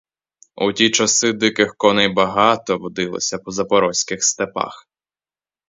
[0.55, 4.87] У ті часи диких коней багато водилося по запорозьких степах.